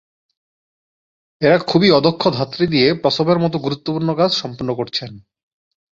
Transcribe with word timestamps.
এঁরা 1.41 1.57
খুবই 1.67 1.89
অদক্ষ 1.91 2.23
ধাত্রী 2.29 2.65
দিয়ে 2.67 2.87
প্রসবের 2.93 3.37
মতো 3.39 3.57
গুরুত্বপূর্ণ 3.59 4.09
কাজ 4.15 4.31
সম্পন্ন 4.33 4.71
করছেন। 4.73 5.11